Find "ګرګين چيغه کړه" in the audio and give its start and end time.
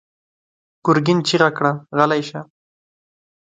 0.85-1.71